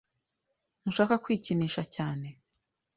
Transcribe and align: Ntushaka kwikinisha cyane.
Ntushaka 0.81 1.15
kwikinisha 1.23 1.83
cyane. 1.95 2.27